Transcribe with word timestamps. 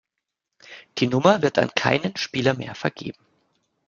Die 0.97 1.05
Nummer 1.05 1.43
wird 1.43 1.59
an 1.59 1.75
keinen 1.75 2.17
Spieler 2.17 2.55
mehr 2.55 2.73
vergeben. 2.73 3.23